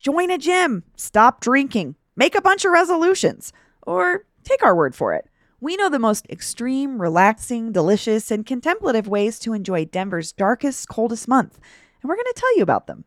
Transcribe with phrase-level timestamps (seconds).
[0.00, 3.52] join a gym, stop drinking, make a bunch of resolutions,
[3.82, 5.26] or take our word for it.
[5.60, 11.28] We know the most extreme, relaxing, delicious, and contemplative ways to enjoy Denver's darkest, coldest
[11.28, 11.60] month,
[12.02, 13.04] and we're going to tell you about them.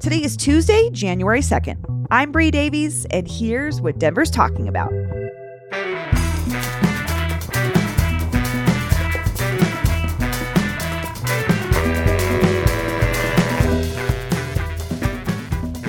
[0.00, 2.06] Today is Tuesday, January 2nd.
[2.10, 4.92] I'm Bree Davies, and here's what Denver's talking about.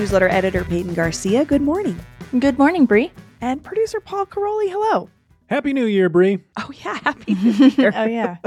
[0.08, 2.00] Newsletter editor Peyton Garcia, good morning.
[2.40, 3.12] Good morning, Bree.
[3.42, 5.10] And producer Paul Karolyi, hello.
[5.48, 6.40] Happy New Year, Bree.
[6.56, 7.92] Oh, yeah, happy New Year.
[7.94, 8.38] Oh yeah.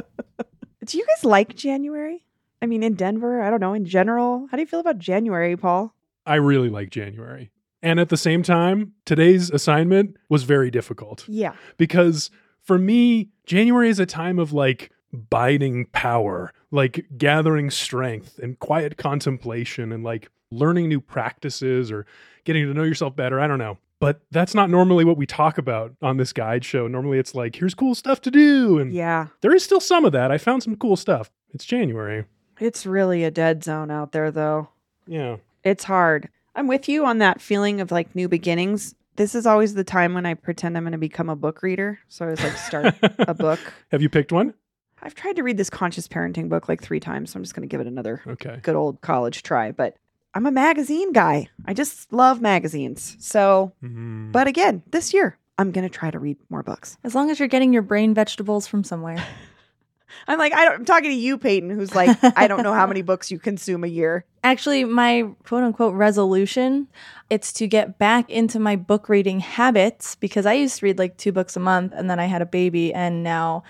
[0.86, 2.24] Do you guys like January?
[2.62, 4.48] I mean, in Denver, I don't know, in general.
[4.50, 5.94] How do you feel about January, Paul?
[6.24, 7.50] I really like January.
[7.82, 11.52] And at the same time, today's assignment was very difficult Yeah.
[11.76, 12.30] because
[12.62, 18.96] for me, January is a time of like biding power, like gathering strength and quiet
[18.96, 22.06] contemplation and like learning new practices or
[22.44, 23.40] getting to know yourself better.
[23.40, 23.78] I don't know.
[24.00, 26.86] But that's not normally what we talk about on this guide show.
[26.88, 28.78] Normally it's like, here's cool stuff to do.
[28.78, 29.26] And Yeah.
[29.42, 30.30] there is still some of that.
[30.32, 31.30] I found some cool stuff.
[31.52, 32.24] It's January.
[32.58, 34.68] It's really a dead zone out there, though.
[35.06, 35.36] Yeah.
[35.64, 36.30] It's hard.
[36.54, 38.94] I'm with you on that feeling of like new beginnings.
[39.16, 41.98] This is always the time when I pretend I'm going to become a book reader.
[42.08, 43.60] So I was like start a book.
[43.90, 44.54] Have you picked one?
[45.02, 47.30] I've tried to read this conscious parenting book like three times.
[47.32, 48.60] So I'm just going to give it another Okay.
[48.62, 49.72] good old college try.
[49.72, 49.96] But
[50.34, 51.48] I'm a magazine guy.
[51.66, 53.16] I just love magazines.
[53.18, 54.30] So, Mhm.
[54.32, 56.96] but again, this year, I'm going to try to read more books.
[57.04, 59.16] As long as you're getting your brain vegetables from somewhere.
[60.28, 62.86] I'm like, I don't, I'm talking to you, Peyton, who's like, I don't know how
[62.86, 64.24] many books you consume a year.
[64.42, 66.88] Actually, my quote unquote resolution,
[67.28, 71.16] it's to get back into my book reading habits because I used to read like
[71.16, 73.62] two books a month and then I had a baby and now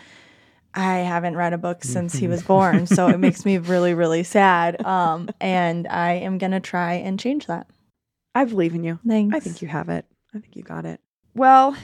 [0.74, 2.86] I haven't read a book since he was born.
[2.86, 4.84] So it makes me really, really sad.
[4.84, 7.66] Um, and I am going to try and change that.
[8.34, 9.00] I believe in you.
[9.06, 9.34] Thanks.
[9.34, 10.06] I think you have it.
[10.34, 11.00] I think you got it.
[11.34, 11.76] Well,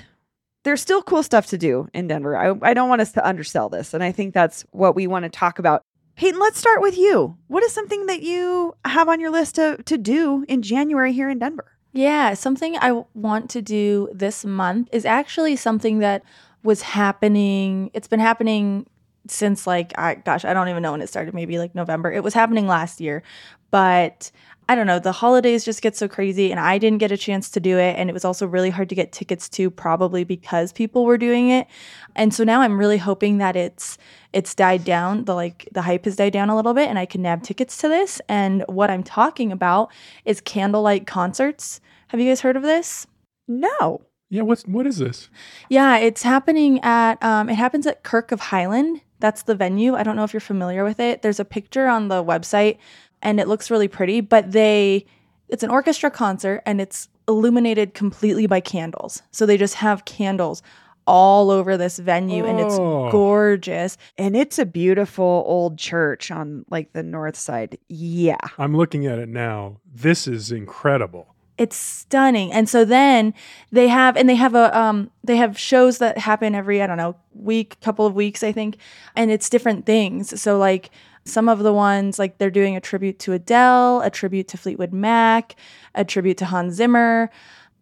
[0.64, 2.36] there's still cool stuff to do in Denver.
[2.36, 3.94] I, I don't want us to undersell this.
[3.94, 5.82] And I think that's what we want to talk about.
[6.16, 7.36] Peyton, let's start with you.
[7.48, 11.28] What is something that you have on your list to, to do in January here
[11.28, 11.76] in Denver?
[11.92, 16.22] Yeah, something I want to do this month is actually something that
[16.66, 17.90] was happening.
[17.94, 18.86] It's been happening
[19.28, 22.12] since like I gosh, I don't even know when it started, maybe like November.
[22.12, 23.22] It was happening last year,
[23.70, 24.30] but
[24.68, 27.50] I don't know, the holidays just get so crazy and I didn't get a chance
[27.50, 30.72] to do it and it was also really hard to get tickets to probably because
[30.72, 31.68] people were doing it.
[32.16, 33.96] And so now I'm really hoping that it's
[34.32, 37.06] it's died down, the like the hype has died down a little bit and I
[37.06, 39.92] can nab tickets to this and what I'm talking about
[40.24, 41.80] is candlelight concerts.
[42.08, 43.06] Have you guys heard of this?
[43.46, 44.02] No.
[44.28, 45.28] Yeah, what's what is this?
[45.68, 49.00] Yeah, it's happening at um, it happens at Kirk of Highland.
[49.20, 49.94] That's the venue.
[49.94, 51.22] I don't know if you're familiar with it.
[51.22, 52.78] There's a picture on the website
[53.22, 55.06] and it looks really pretty, but they
[55.48, 59.22] it's an orchestra concert and it's illuminated completely by candles.
[59.30, 60.62] So they just have candles
[61.06, 63.10] all over this venue and it's Oh.
[63.12, 63.96] gorgeous.
[64.18, 67.78] And it's a beautiful old church on like the north side.
[67.88, 68.38] Yeah.
[68.58, 69.76] I'm looking at it now.
[69.94, 71.35] This is incredible.
[71.58, 72.52] It's stunning.
[72.52, 73.32] And so then
[73.72, 76.98] they have and they have a um they have shows that happen every I don't
[76.98, 78.76] know week, couple of weeks I think,
[79.14, 80.40] and it's different things.
[80.40, 80.90] So like
[81.24, 84.92] some of the ones like they're doing a tribute to Adele, a tribute to Fleetwood
[84.92, 85.56] Mac,
[85.94, 87.30] a tribute to Hans Zimmer,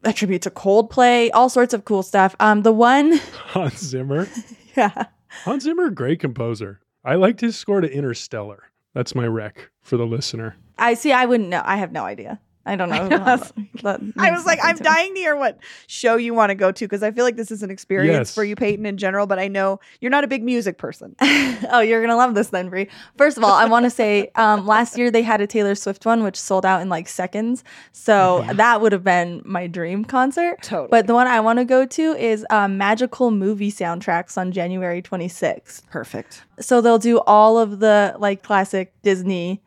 [0.05, 2.37] a tribute to Coldplay, all sorts of cool stuff.
[2.39, 4.29] Um the one Hans Zimmer.
[4.77, 5.07] yeah.
[5.45, 6.81] Hans Zimmer, great composer.
[7.05, 8.71] I liked his score to Interstellar.
[8.95, 10.57] That's my rec for the listener.
[10.79, 11.63] I see I wouldn't know.
[11.65, 12.41] I have no idea.
[12.67, 12.97] I don't know.
[13.11, 13.53] I was-
[13.83, 16.85] That I was like, I'm dying to hear what show you want to go to
[16.87, 18.35] because I feel like this is an experience Yes.
[18.35, 19.27] for you, Peyton, in general.
[19.27, 21.15] But I know you're not a big music person.
[21.21, 22.89] oh, you're gonna love this then, Bree.
[23.19, 26.07] First of all, I want to say um, last year they had a Taylor Swift
[26.07, 27.63] one, which sold out in like seconds.
[27.93, 30.63] So that would have been my dream concert.
[30.63, 30.89] Totally.
[30.91, 35.03] But the one I want to go to is um, Magical Movie Soundtracks on January
[35.03, 35.83] 26th.
[35.91, 36.43] Perfect.
[36.61, 39.61] So they'll do all of the like classic Disney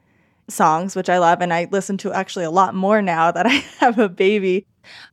[0.50, 3.50] songs, which I love, and I listen to actually a lot more now that I
[3.80, 4.66] have a baby.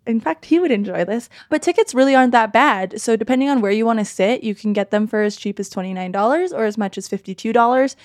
[0.07, 1.29] In fact, he would enjoy this.
[1.51, 3.01] But tickets really aren't that bad.
[3.01, 5.59] So depending on where you want to sit, you can get them for as cheap
[5.59, 7.97] as $29 or as much as $52.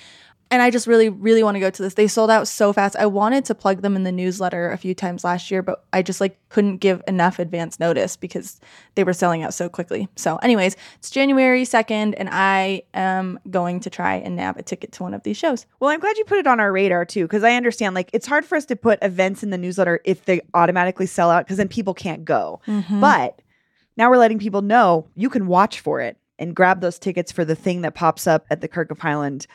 [0.52, 1.94] And I just really, really want to go to this.
[1.94, 2.96] They sold out so fast.
[2.96, 6.02] I wanted to plug them in the newsletter a few times last year, but I
[6.02, 8.60] just like couldn't give enough advance notice because
[8.96, 10.08] they were selling out so quickly.
[10.16, 14.92] So, anyways, it's January 2nd, and I am going to try and nab a ticket
[14.94, 15.68] to one of these shows.
[15.80, 18.26] Well, I'm glad you put it on our radar too, because I understand like it's
[18.26, 21.58] hard for us to put events in the newsletter if they automatically sell out, because
[21.58, 22.60] then people can't go.
[22.66, 23.00] Mm-hmm.
[23.00, 23.40] But
[23.98, 27.46] now we're letting people know you can watch for it and grab those tickets for
[27.46, 29.46] the thing that pops up at the Kirk of Highland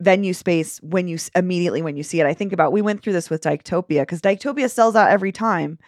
[0.00, 2.26] venue space when you immediately when you see it.
[2.26, 5.78] I think about we went through this with Dictopia because Dictopia sells out every time.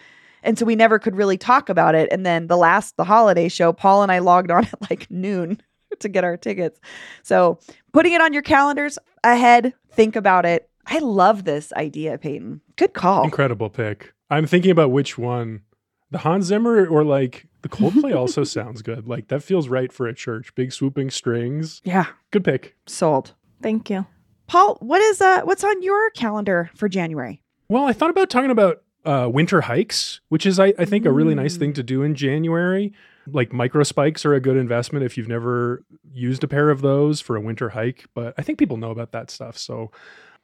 [0.44, 2.08] And so we never could really talk about it.
[2.12, 5.60] And then the last the holiday show, Paul and I logged on at like noon
[6.00, 6.80] to get our tickets.
[7.22, 7.58] So
[7.92, 10.68] putting it on your calendars ahead, think about it.
[10.86, 12.60] I love this idea, Peyton.
[12.76, 13.22] Good call.
[13.24, 14.12] Incredible pick.
[14.30, 15.62] I'm thinking about which one.
[16.10, 19.06] The Hans Zimmer or like the Coldplay also sounds good.
[19.06, 20.54] Like that feels right for a church.
[20.54, 21.80] Big swooping strings.
[21.84, 22.74] Yeah, Good pick.
[22.86, 23.34] sold.
[23.62, 24.06] Thank you.
[24.48, 27.40] Paul, what is uh what's on your calendar for January?
[27.68, 31.10] Well, I thought about talking about uh, winter hikes, which is, I, I think, a
[31.12, 31.58] really nice Mm.
[31.58, 32.92] thing to do in January.
[33.26, 37.20] Like micro spikes are a good investment if you've never used a pair of those
[37.20, 38.06] for a winter hike.
[38.14, 39.56] But I think people know about that stuff.
[39.58, 39.90] So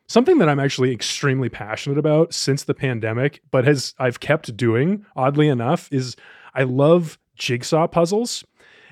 [0.09, 5.05] something that I'm actually extremely passionate about since the pandemic, but has I've kept doing,
[5.15, 6.17] oddly enough, is
[6.55, 8.45] I love jigsaw puzzles.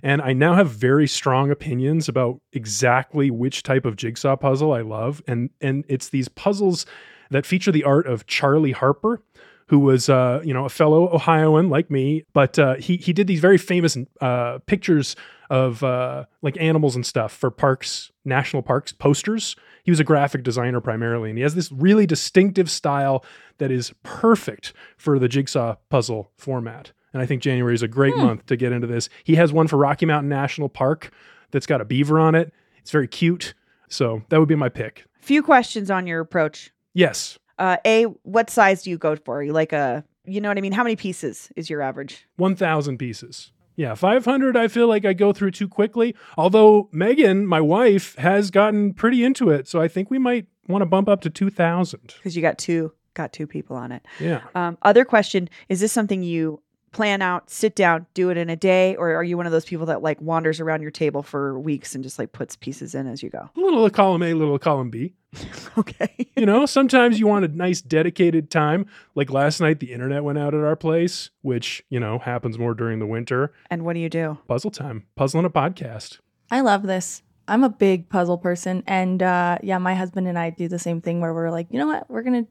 [0.03, 4.83] And I now have very strong opinions about exactly which type of jigsaw puzzle I
[4.83, 5.23] love.
[5.27, 6.87] And and it's these puzzles
[7.31, 9.23] that feature the art of Charley Harper,
[9.69, 13.27] who was uh, you know a fellow Ohioan like me, but uh, he he did
[13.27, 15.17] these very famous uh, pictures
[15.51, 19.57] of uh, like animals and stuff for parks, national parks posters.
[19.85, 23.25] He was a graphic designer primarily, and he has this really distinctive style
[23.59, 26.93] that is perfect for the jigsaw puzzle format.
[27.17, 29.09] And I think January is a great month to get into this.
[29.25, 31.11] He has one for Rocky Mountain National Park
[31.51, 32.53] that's got a beaver on it.
[32.77, 33.55] It's very cute.
[33.89, 35.07] So that would be my pick.
[35.23, 36.73] Few questions on your approach.
[36.93, 37.39] Yes.
[37.59, 39.39] Uh A, what size do you go for?
[39.39, 40.73] Are you like a you know what I mean?
[40.73, 42.27] How many pieces is your average?
[42.37, 43.51] 1,000 pieces.
[43.77, 46.15] Yeah, 500, I feel like I go through too quickly.
[46.37, 49.69] Although Megan, my wife, has gotten pretty into it.
[49.69, 52.13] So I think we might want to bump up to 2,000.
[52.19, 54.07] Because you got two got two people on it.
[54.21, 54.43] Yeah.
[54.55, 56.63] Um, other question, is this something you
[56.97, 59.67] plan out, sit down, do it in a day, or are you one of those
[59.67, 63.07] people that like wanders around your table for weeks and just like puts pieces in
[63.07, 63.51] as you go?
[63.55, 65.13] A little column A, little column B.
[65.77, 66.09] Okay.
[66.35, 68.87] You know, sometimes you want a nice dedicated time.
[69.15, 72.73] Like last night, the internet went out at our place, which, you know, happens more
[72.73, 73.53] during the winter.
[73.71, 74.39] and what do you do?
[74.49, 76.21] Puzzle time, puzzling a podcast.
[76.51, 77.23] I love this.
[77.47, 78.83] I'm a big puzzle person.
[78.87, 81.79] And uh, yeah, my husband and I do the same thing where we're like, you
[81.79, 82.09] know what?
[82.09, 82.51] We're going to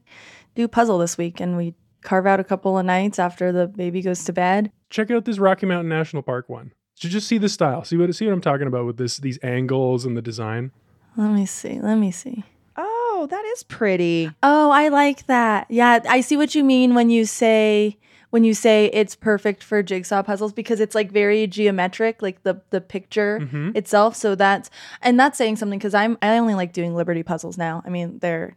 [0.54, 1.40] do puzzle this week.
[1.40, 1.74] And we
[2.06, 4.70] carve out a couple of nights after the baby goes to bed.
[4.88, 6.72] Check out this Rocky Mountain National Park one.
[6.94, 7.84] So just see the style.
[7.84, 10.70] See what see what I'm talking about with this these angles and the design.
[11.18, 11.78] Let me see.
[11.80, 12.44] Let me see.
[12.78, 14.30] Oh, that is pretty.
[14.42, 15.66] Oh, I like that.
[15.70, 17.98] Yeah, I see what you mean when you say
[18.30, 22.60] when you say it's perfect for jigsaw puzzles because it's like very geometric, like the
[22.70, 23.76] the picture Mhm.
[23.76, 24.14] itself.
[24.16, 24.70] So that's
[25.02, 27.82] and that's saying something because I'm I only like doing Liberty puzzles now.
[27.86, 28.56] I mean, they're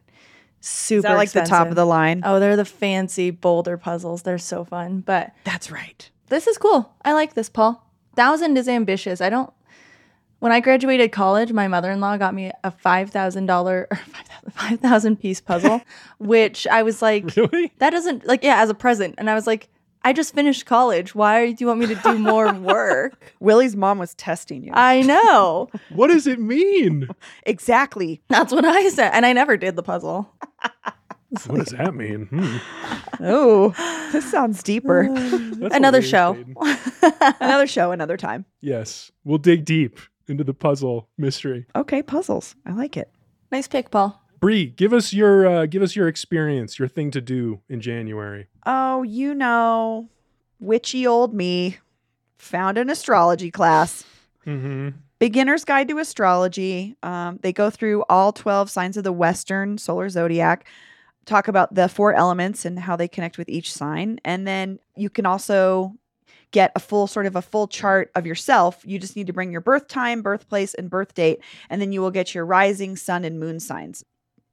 [0.61, 2.21] super Is that like the top of the line?
[2.25, 4.23] Oh, they're the fancy boulder puzzles.
[4.23, 5.01] They're so fun.
[5.01, 6.09] But That's right.
[6.27, 6.93] this is cool.
[7.03, 7.85] I like this, Paul.
[8.15, 9.21] Thousand is ambitious.
[9.21, 9.51] I don't.
[10.39, 13.97] When I graduated college, my mother in law got me a five thousand dollar or
[14.51, 15.81] five thousand piece puzzle,
[16.17, 17.73] which I was like, Really?
[17.79, 19.67] that doesn't like yeah as a present, and I was like,
[20.09, 21.13] I just finished college.
[21.13, 23.31] Why do you want me to do more work?
[23.39, 24.71] Willie's mom was testing you.
[24.73, 25.69] I know.
[25.91, 27.07] What does it mean?
[27.43, 28.19] exactly.
[28.27, 30.33] That's what I said, and I never did the puzzle.
[31.45, 32.25] What does that mean?
[32.25, 32.57] Hmm.
[33.23, 33.69] Oh,
[34.11, 35.07] this sounds deeper.
[35.13, 36.43] That's Another show.
[37.39, 38.45] Another show, another time.
[38.61, 41.67] Yes, we'll dig deep into the puzzle mystery.
[41.75, 42.55] Okay, puzzles.
[42.65, 43.11] I like it.
[43.51, 44.19] nice pick, Paul.
[44.39, 48.47] Bree, give us your uh, give us your experience, your thing to do in January.
[48.65, 50.09] Oh, you know,
[50.59, 51.77] witchy old me
[52.37, 54.05] found an astrology class.
[54.45, 54.89] Mm-hmm.
[55.19, 56.95] Beginner's Guide to Astrology.
[57.03, 60.65] Um, they go through all 12 signs of the Western solar zodiac,
[61.25, 64.21] talk about the four elements and how they connect with each sign.
[64.23, 65.93] And then you can also
[66.51, 68.81] get a full sort of a full chart of yourself.
[68.85, 72.01] You just need to bring your birth time, birthplace, and birth date, and then you
[72.01, 74.05] will get your rising sun and moon signs.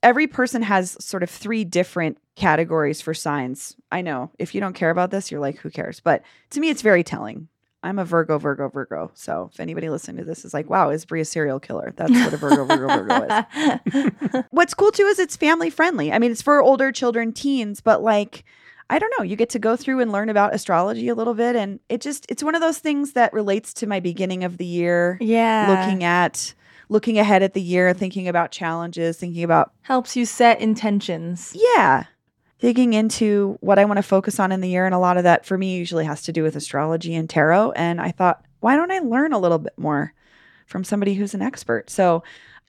[0.03, 3.77] Every person has sort of three different categories for signs.
[3.91, 6.01] I know if you don't care about this, you're like, who cares?
[6.01, 7.49] But to me, it's very telling.
[7.83, 9.13] I'm a Virgo, Virgo, Virgo.
[9.15, 11.93] So if anybody listening to this is like, wow, is Bree a serial killer?
[11.97, 13.45] That's what a Virgo, Virgo, Virgo
[13.95, 14.45] is.
[14.51, 16.13] What's cool too is it's family friendly.
[16.13, 18.45] I mean, it's for older children, teens, but like,
[18.91, 21.55] I don't know, you get to go through and learn about astrology a little bit.
[21.55, 24.67] And it just, it's one of those things that relates to my beginning of the
[24.67, 25.85] year, yeah.
[25.85, 26.55] looking at,
[26.89, 27.99] looking ahead at the year, mm-hmm.
[27.99, 31.53] thinking about challenges, thinking about, helps you set intentions.
[31.55, 32.05] yeah,
[32.59, 34.87] digging into what I want to focus on in the year.
[34.87, 37.73] And a lot of that for me usually has to do with astrology and tarot.
[37.73, 40.15] And I thought, why don't I learn a little bit more
[40.67, 41.91] from somebody who's an expert?
[41.91, 42.23] So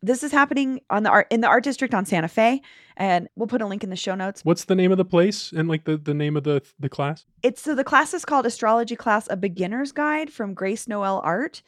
[0.04, 2.62] this is happening on the art in the art district on Santa Fe.
[2.98, 4.44] And we'll put a link in the show notes.
[4.44, 7.26] What's the name of the place and like the, the name of the the class?
[7.44, 11.62] It's so the class is called Astrology Class, a beginner's guide from Grace Noel Art.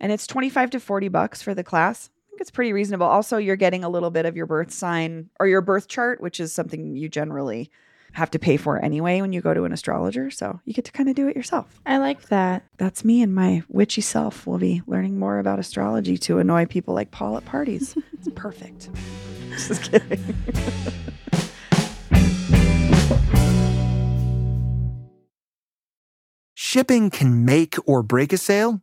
[0.00, 2.10] And it's 25 to 40 bucks for the class.
[2.10, 3.06] I think it's pretty reasonable.
[3.06, 6.40] Also, you're getting a little bit of your birth sign or your birth chart, which
[6.40, 7.70] is something you generally
[8.12, 10.30] have to pay for anyway when you go to an astrologer.
[10.30, 11.80] So you get to kind of do it yourself.
[11.84, 12.64] I like that.
[12.78, 16.94] That's me and my witchy self will be learning more about astrology to annoy people
[16.94, 17.94] like Paul at parties.
[18.14, 18.88] it's perfect.
[19.50, 20.22] Just kidding.
[26.54, 28.82] Shipping can make or break a sale,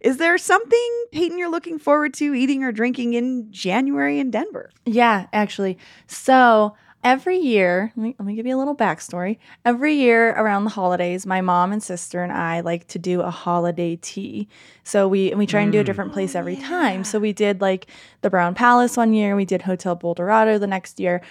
[0.00, 4.70] Is there something, Peyton, you're looking forward to eating or drinking in January in Denver?
[4.86, 5.78] Yeah, actually.
[6.06, 9.38] So every year, let me, let me give you a little backstory.
[9.64, 13.30] Every year around the holidays, my mom and sister and I like to do a
[13.30, 14.48] holiday tea.
[14.84, 15.86] So we and we try and do a mm.
[15.86, 17.04] different place oh, every time.
[17.04, 17.86] So we did like
[18.22, 21.22] the Brown Palace one year, we did Hotel Boulderado the next year,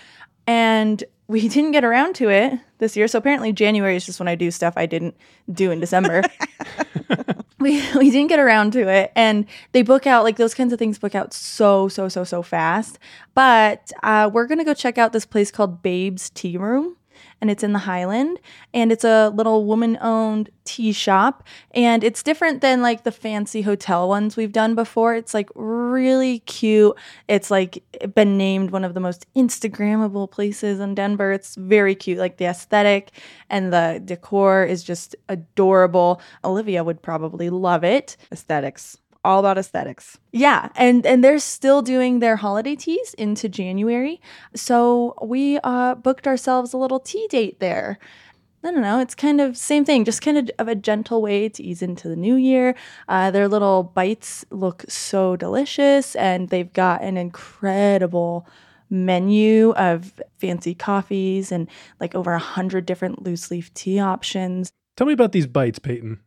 [0.46, 3.08] and we didn't get around to it this year.
[3.08, 5.16] So apparently January is just when I do stuff I didn't
[5.52, 6.24] do in December.
[7.60, 9.12] we we didn't get around to it.
[9.16, 12.42] And they book out like those kinds of things book out so so so so
[12.42, 13.00] fast.
[13.34, 16.97] But uh, we're gonna go check out this place called babe's tea room
[17.42, 18.40] and it's in the highland
[18.74, 21.44] and it's a little woman owned tea shop.
[21.72, 25.16] And it's different than like the fancy hotel ones we've done before.
[25.16, 26.96] It's like really cute.
[27.28, 31.32] It's like been named one of the most instagrammable places in denver.
[31.32, 32.18] It's very cute.
[32.18, 33.12] Like the aesthetic
[33.50, 36.22] and the decor is just adorable.
[36.44, 38.18] Olivia would probably love it.
[38.32, 38.98] Aesthetics.
[39.28, 40.18] All about aesthetics.
[40.32, 44.22] yeah, and and they're still doing their holiday teas into January.
[44.56, 48.00] So we uh, booked ourselves a little tea date there.
[48.64, 49.00] I don't know.
[49.02, 52.08] It's kind of same thing, just kind of of a gentle way to ease into
[52.08, 52.74] the new year.
[53.10, 58.48] Uh, their little bites look so delicious, and they've got an incredible
[58.90, 61.68] menu of fancy coffees and
[62.00, 64.72] like over a hundred different loose leaf tea options.
[64.96, 66.22] Tell me about these bites, Peyton.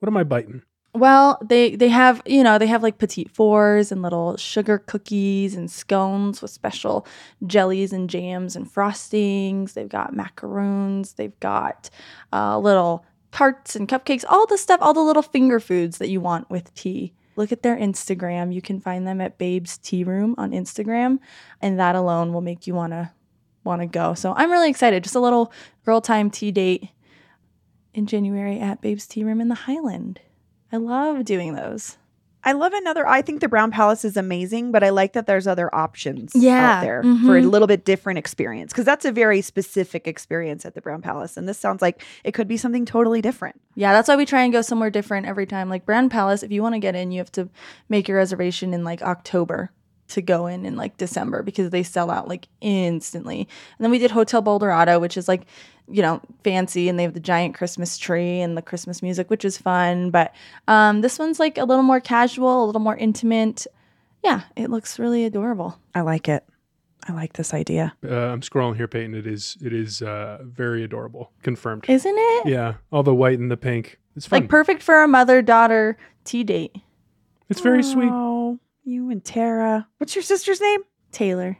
[0.00, 0.62] What am I biting?
[0.96, 5.54] Well, they they have you know they have like petite fours and little sugar cookies
[5.54, 7.06] and scones with special
[7.46, 9.74] jellies and jams and frostings.
[9.74, 11.12] They've got macaroons.
[11.12, 11.90] They've got
[12.32, 14.24] uh, little tarts and cupcakes.
[14.26, 17.12] All the stuff, all the little finger foods that you want with tea.
[17.36, 18.54] Look at their Instagram.
[18.54, 21.18] You can find them at Babe's Tea Room on Instagram,
[21.60, 23.12] and that alone will make you wanna
[23.64, 24.14] wanna go.
[24.14, 25.04] So I'm really excited.
[25.04, 25.52] Just a little
[25.84, 26.88] girl time tea date
[27.92, 30.20] in January at Babe's Tea Room in the Highland.
[30.72, 31.96] I love doing those.
[32.44, 33.04] I love another.
[33.04, 36.76] I think the Brown Palace is amazing, but I like that there's other options Yeah,
[36.76, 37.50] out there for a mhm.
[37.50, 41.48] little bit different experience because that's a very specific experience at the Brown Palace, and
[41.48, 43.60] this sounds like it could be something totally different.
[43.74, 45.68] Yeah, that's why we try and go somewhere different every time.
[45.68, 47.48] Like Brown Palace, if you want to get in, you have to
[47.88, 49.72] make your reservation in like October
[50.08, 53.40] to go in in like December because they sell out like instantly.
[53.40, 55.42] And then we did Hotel Boulderado, which is like,
[55.88, 59.44] you know, fancy and they have the giant Christmas tree and the Christmas music, which
[59.44, 60.10] is fun.
[60.10, 60.34] But
[60.68, 63.66] um, this one's like a little more casual, a little more intimate.
[64.24, 65.78] Yeah, it looks really adorable.
[65.94, 66.44] I like it.
[67.08, 67.94] I like this idea.
[68.04, 69.14] Uh, I'm scrolling here, Peyton.
[69.14, 71.30] It is it is uh, very adorable.
[71.42, 71.84] Confirmed.
[71.88, 72.48] Isn't it?
[72.48, 74.00] yeah, all the white and the pink.
[74.16, 74.40] It's fun.
[74.40, 76.74] Like perfect for a mother daughter tea date.
[77.48, 78.10] it's very sweet.
[78.88, 79.88] You and Tara.
[79.98, 80.80] What's your sister's name?
[81.10, 81.58] Taylor.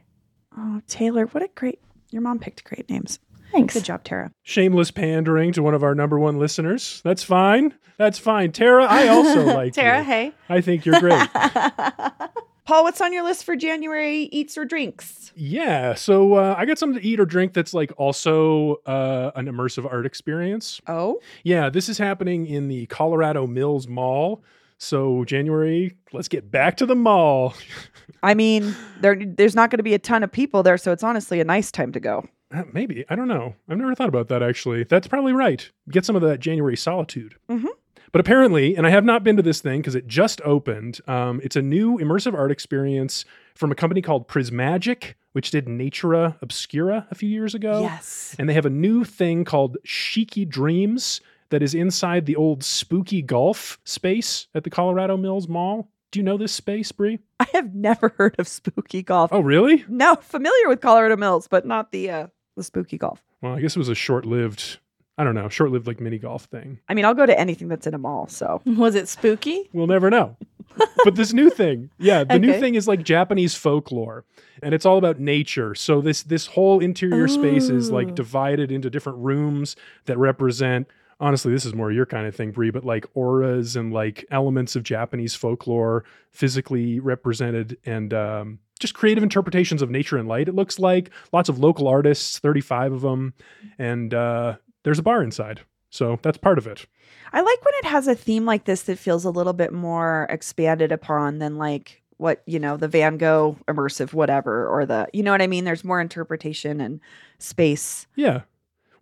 [0.57, 1.25] Oh, Taylor.
[1.25, 1.81] What a great.
[2.09, 3.19] Your mom picked great names.
[3.51, 3.73] Thanks.
[3.73, 4.31] Good job, Tara.
[4.43, 7.01] Shameless pandering to one of our number one listeners.
[7.03, 7.73] That's fine.
[7.97, 8.53] That's fine.
[8.53, 10.03] Tara, I also like Tara, you.
[10.05, 10.31] hey.
[10.47, 11.27] I think you're great.
[12.65, 15.31] Paul, what's on your list for January eats or drinks?
[15.35, 15.93] yeah.
[15.95, 19.85] So uh, I got something to eat or drink that's like also uh, an immersive
[19.91, 20.79] art experience.
[20.87, 24.43] Oh, Yeah, this is happening in the Colorado Mills Mall.
[24.77, 27.53] So January, let's get back to the mall.
[28.23, 31.03] I mean, there there's not going to be a ton of people there, so it's
[31.03, 32.27] honestly a nice time to go.
[32.53, 33.55] Uh, Maybe I don't know.
[33.67, 34.83] I've never thought about that actually.
[34.83, 35.69] That's probably right.
[35.89, 37.35] Get some of that January solitude.
[37.49, 37.67] Mhm.
[38.13, 41.01] But apparently, and I have not been to this thing because it just opened.
[41.07, 46.37] Um, it's a new immersive art experience from a company called Prismajic, which did Natura
[46.41, 47.81] Obscura a few years ago.
[47.81, 48.33] Yes.
[48.39, 53.21] And they have a new thing called Shiki Dreams that is inside the old spooky
[53.21, 55.89] golf space at the Colorado Mills Mall.
[56.11, 57.19] Do you know this space, Bree?
[57.39, 59.31] I have never heard of spooky golf.
[59.33, 59.83] Oh, really?
[59.89, 63.21] No, familiar with Colorado Mills, but not the uh, the spooky golf.
[63.41, 64.79] Well, I guess it was a short-lived,
[65.17, 66.79] I don't know, short-lived like mini golf thing.
[66.89, 68.27] I mean, I'll go to anything that's in a mall.
[68.27, 69.69] So Was it spooky?
[69.73, 70.37] We'll never know.
[71.03, 74.25] but this new thing, yeah, the new thing is like Japanese folklore,
[74.61, 75.73] and it's all about nature.
[75.75, 79.75] So this this whole interior space is like divided into different rooms
[80.05, 80.87] that represent.
[81.19, 84.75] Honestly, this is more your kind of thing, Bree, but like auras and like elements
[84.75, 90.47] of Japanese folklore physically represented and um, just creative interpretations of nature and light.
[90.47, 93.33] It looks like lots of local artists, 35 of them,
[93.79, 95.61] and uh, there's a bar inside.
[95.89, 96.85] So that's part of it.
[97.33, 100.27] I like when it has a theme like this that feels a little bit more
[100.29, 105.23] expanded upon than like what you know the Van Gogh immersive whatever or the you
[105.23, 105.63] know what I mean.
[105.63, 106.99] There's more interpretation and
[107.39, 108.07] space.
[108.15, 108.41] Yeah.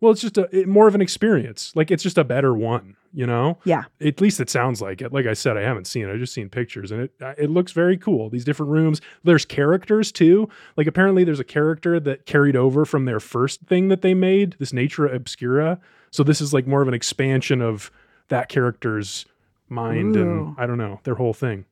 [0.02, 1.72] Well, it's just a it, more of an experience.
[1.76, 3.58] Like it's just a better one, you know.
[3.64, 3.84] Yeah.
[4.02, 5.14] At least it sounds like it.
[5.14, 6.12] Like I said, I haven't seen it.
[6.12, 8.30] I've just seen pictures, and it it looks very cool.
[8.30, 9.02] These different rooms.
[9.24, 10.50] There's characters too.
[10.78, 14.56] Like apparently, there's a character that carried over from their first thing that they made,
[14.60, 15.80] this Natura Obscura.
[16.12, 17.92] So this is like more of an expansion of
[18.30, 19.26] that character's
[19.70, 20.22] mind, Ooh.
[20.22, 21.66] and I don't know their whole thing.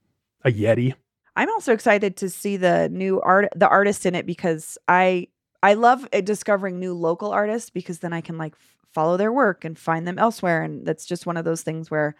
[0.45, 0.95] A yeti.
[1.35, 5.27] I'm also excited to see the new art, the artist in it because I
[5.63, 9.31] I love uh, discovering new local artists because then I can like f- follow their
[9.31, 12.15] work and find them elsewhere, and that's just one of those things where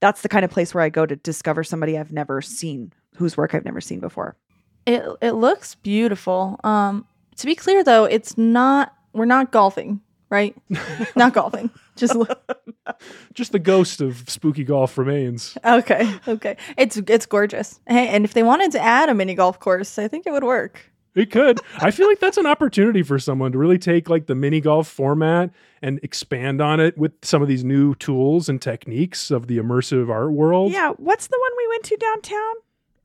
[0.00, 3.34] that's the kind of place where I go to discover somebody I've never seen, whose
[3.34, 4.36] work I've never seen before.
[4.84, 6.60] It it looks beautiful.
[6.62, 8.92] Um, to be clear though, it's not.
[9.14, 10.54] We're not golfing, right?
[11.16, 11.70] not golfing.
[11.96, 12.42] Just look.
[13.32, 15.56] Just the ghost of spooky golf remains.
[15.64, 16.12] Okay.
[16.28, 16.58] Okay.
[16.76, 17.80] It's it's gorgeous.
[17.88, 20.44] Hey, and if they wanted to add a mini golf course, I think it would
[20.44, 20.92] work.
[21.16, 21.58] It could.
[21.78, 24.86] I feel like that's an opportunity for someone to really take like the mini golf
[24.86, 25.50] format
[25.82, 30.10] and expand on it with some of these new tools and techniques of the immersive
[30.10, 30.72] art world.
[30.72, 32.54] Yeah, what's the one we went to downtown?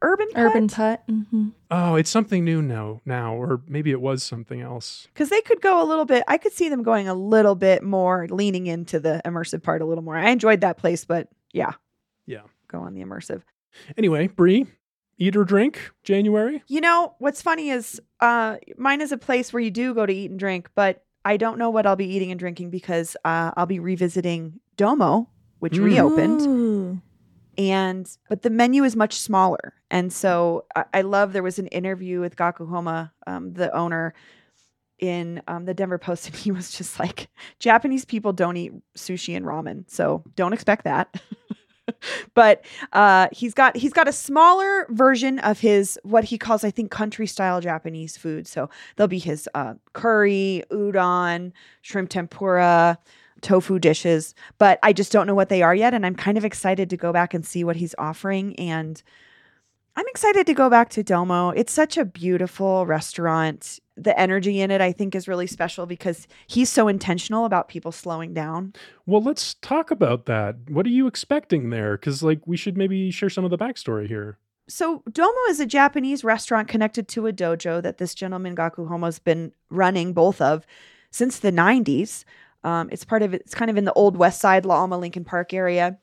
[0.04, 1.04] Urban Urban Putt.
[1.08, 5.08] hmm Oh, it's something new now, now, or maybe it was something else.
[5.14, 6.24] because they could go a little bit.
[6.28, 9.86] I could see them going a little bit more, leaning into the immersive part a
[9.86, 10.18] little more.
[10.18, 11.74] I enjoyed that place, but yeah,
[12.26, 12.42] Yeah.
[12.68, 13.44] go on the immersive.
[13.96, 14.66] Anyway, Bree,
[15.22, 16.64] eat or drink January.
[16.68, 20.14] You know what's funny is uh, mine is a place where you do go to
[20.14, 23.52] eat and drink, but I don't know what I'll be eating and drinking because uh,
[23.56, 25.30] I'll be revisiting Domo,
[25.60, 25.84] which Mm.
[25.84, 26.48] reopened.
[27.58, 31.68] And but the menu is much smaller and so i, I love there was an
[31.68, 34.14] interview with gaku homma um, the owner
[35.00, 37.28] in um, the denver post and he was just like
[37.60, 41.14] japanese people don't eat sushi and ramen so don't expect that
[42.34, 42.64] but
[42.94, 46.92] uh, he's got he's got a smaller version of his what he calls i think
[46.92, 52.98] country style japanese food so there'll be his uh, curry udon shrimp tempura
[53.42, 55.94] tofu dishes, but I just don't know what they are yet.
[55.94, 58.56] And I'm kind of excited to go back and see what he's offering.
[58.58, 59.02] And
[59.96, 61.50] I'm excited to go back to Domo.
[61.50, 63.80] It's such a beautiful restaurant.
[64.04, 67.92] The energy in it, I think, is really special because he's so intentional about people
[67.92, 68.74] slowing down.
[69.06, 70.56] Well, let's talk about that.
[70.70, 71.98] What are you expecting there?
[71.98, 74.38] Because like we should maybe share some of the backstory here.
[74.68, 79.20] So Domo is a Japanese restaurant connected to a dojo that this gentleman Gaku Homma's
[79.20, 80.66] been running both of
[81.12, 82.24] since the 90s.
[82.64, 83.34] Um, it's part of.
[83.34, 85.98] It's kind of in the old West Side, La Alma, Lincoln Park area.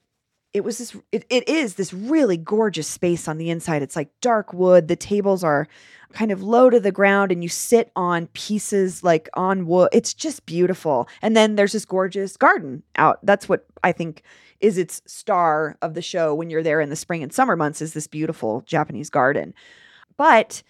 [0.54, 0.96] It was this.
[1.12, 3.82] It, it is this really gorgeous space on the inside.
[3.82, 4.88] It's like dark wood.
[4.88, 5.68] The tables are
[6.12, 9.90] kind of low to the ground, and you sit on pieces like on wood.
[9.92, 11.06] It's just beautiful.
[11.20, 13.18] And then there's this gorgeous garden out.
[13.22, 14.22] That's what I think
[14.60, 17.82] is its star of the show when you're there in the spring and summer months.
[17.82, 19.54] Is this beautiful Japanese garden?
[20.16, 20.62] But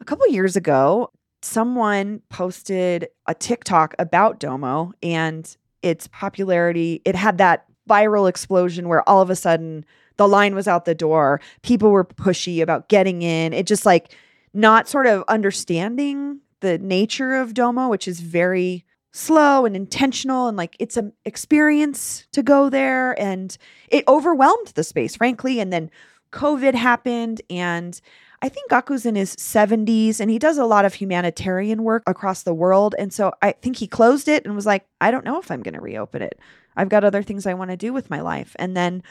[0.00, 1.10] a couple years ago,
[1.42, 7.02] someone posted a TikTok about Domo and its popularity.
[7.04, 9.84] It had that viral explosion where all of a sudden
[10.16, 11.40] the line was out the door.
[11.62, 13.52] People were pushy about getting in.
[13.52, 14.14] It just like
[14.52, 20.56] not sort of understanding the nature of Domo, which is very slow and intentional and
[20.56, 23.56] like it's an experience to go there and
[23.88, 25.88] it overwhelmed the space frankly and then
[26.32, 28.00] covid happened and
[28.44, 32.42] I think Gaku's in his 70s and he does a lot of humanitarian work across
[32.42, 32.94] the world.
[32.98, 35.62] And so I think he closed it and was like, I don't know if I'm
[35.62, 36.38] going to reopen it.
[36.76, 38.54] I've got other things I want to do with my life.
[38.58, 39.02] And then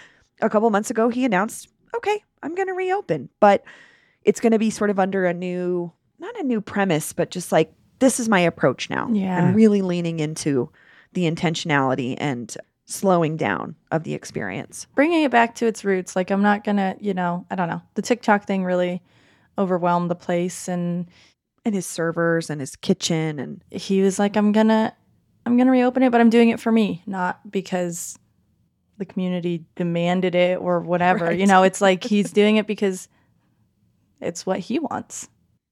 [0.41, 3.63] a couple months ago, he announced, okay, I'm going to reopen, but
[4.23, 7.51] it's going to be sort of under a new, not a new premise, but just
[7.51, 9.09] like, this is my approach now.
[9.11, 9.37] Yeah.
[9.37, 10.69] I'm really leaning into
[11.13, 14.87] the intentionality and slowing down of the experience.
[14.95, 16.15] Bringing it back to its roots.
[16.15, 17.81] Like, I'm not going to, you know, I don't know.
[17.93, 19.01] The TikTok thing really
[19.57, 21.07] overwhelmed the place and
[21.65, 24.93] and his servers and his kitchen and he was like i'm gonna
[25.45, 28.17] i'm gonna reopen it but i'm doing it for me not because
[28.97, 31.25] the community demanded it or whatever.
[31.25, 31.39] Right.
[31.39, 33.07] you know it's like he's doing it because
[34.21, 35.27] it's what he wants.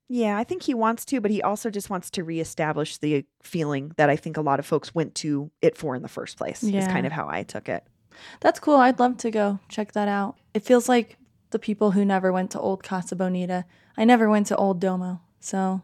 [0.10, 3.92] Yeah i think he wants to but he also just wants to reestablish the feeling
[3.98, 6.64] that i think a lot of folks went to it for in the first place
[6.64, 6.80] Yeah.
[6.82, 7.84] is kind of how i took it.
[8.42, 8.76] That's cool.
[8.76, 10.36] I'd love to go check that out.
[10.54, 11.18] It feels like
[11.52, 13.66] the people who never went to old casa bonita
[13.98, 15.82] i never went to old domo so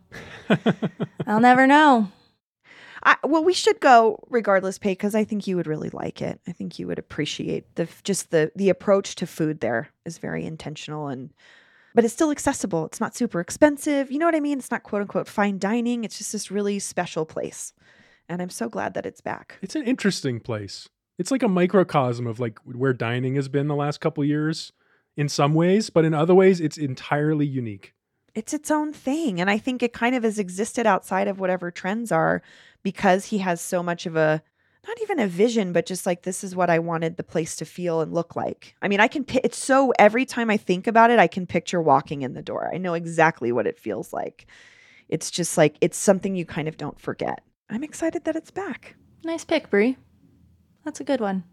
[1.27, 2.09] i'll never know
[3.03, 6.39] I, well we should go regardless pay because i think you would really like it.
[6.47, 10.45] I think you would appreciate the just the the approach to food there is very
[10.45, 11.31] intentional and
[11.95, 12.85] but it's still accessible.
[12.85, 14.11] It's not super expensive.
[14.11, 14.59] You know what i mean?
[14.59, 16.03] It's not quote unquote fine dining.
[16.03, 17.73] It's just this really special place.
[18.29, 19.57] And i'm so glad that it's back.
[19.61, 20.89] It's an interesting place.
[21.17, 24.71] It's like a microcosm of like where dining has been the last couple years
[25.15, 27.93] in some ways, but in other ways it's entirely unique.
[28.37, 29.41] It's its own thing.
[29.41, 32.43] And I think it kind of has existed outside of whatever trends are
[32.83, 34.43] because he has so much of a
[34.87, 37.65] not even a vision, but just like this is what I wanted the place to
[37.65, 38.75] feel and look like.
[38.79, 41.81] I mean, I can it's so every time I think about it, I can picture
[41.81, 42.69] walking in the door.
[42.71, 44.45] I know exactly what it feels like.
[45.09, 47.41] It's just like it's something you kind of don't forget.
[47.71, 48.95] I'm excited that it's back.
[49.23, 49.97] nice pick bree
[50.85, 51.43] that's a good one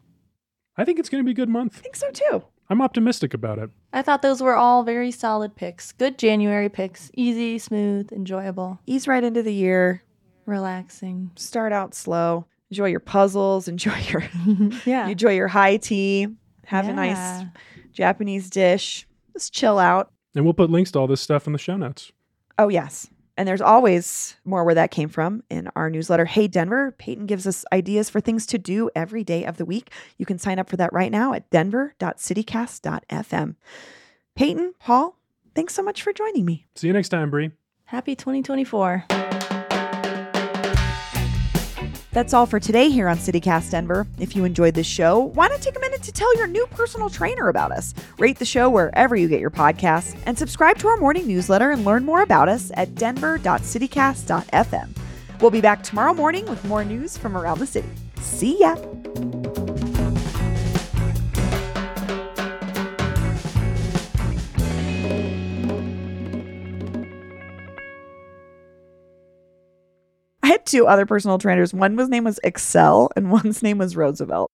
[0.77, 1.79] I think it's going to be a good month.
[1.79, 2.45] I think so too.
[2.71, 3.71] I'm optimistic about it.
[3.93, 5.93] I thought those were all very solid picks.
[5.93, 7.11] Good January picks.
[7.15, 10.03] Easy, smooth, enjoyable, Ease right into the year.
[10.47, 11.31] relaxing.
[11.37, 12.47] Start out slow.
[12.71, 13.69] Enjoy your puzzles.
[13.69, 14.25] Enjoy your
[14.87, 15.07] yeah.
[15.09, 16.29] enjoy your high tea.
[16.67, 17.45] Have a nice Yeah.
[17.93, 19.07] Japanese dish.
[19.35, 20.11] Just chill out.
[20.35, 22.11] And we'll put links to all this stuff in the show notes.
[22.59, 23.09] Oh, yes.
[23.37, 26.25] And there's always more where that came from in our newsletter.
[26.25, 26.93] Hey, Denver.
[26.93, 29.91] Peyton gives us ideas for things to do every day of the week.
[30.19, 33.57] You can sign up for that right now at denver.citycast.fm.
[34.37, 35.17] Peyton, Paul,
[35.55, 36.67] thanks so much for joining me.
[36.75, 37.51] See you next time, Bree.
[37.87, 39.05] Happy 2024.
[42.15, 44.07] That's all for today here on CityCast Denver.
[44.21, 47.11] If you enjoyed this show, why not take a minute to tell your new personal
[47.11, 47.93] trainer about us?
[48.21, 51.85] Rate the show wherever you get your podcasts and subscribe to our morning newsletter and
[51.85, 54.97] learn more about us at denver.citycast.fm.
[55.41, 57.91] We'll be back tomorrow morning with more news from around the city.
[58.21, 58.77] See ya.
[70.65, 71.75] Two other personal trainers.
[71.75, 74.51] One was name was Excel and one's name was Roosevelt.